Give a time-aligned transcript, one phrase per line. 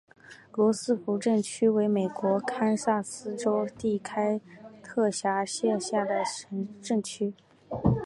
[0.53, 4.41] 罗斯福镇区为美国堪萨斯州第开
[4.81, 6.23] 特县辖下的
[6.81, 7.31] 镇区。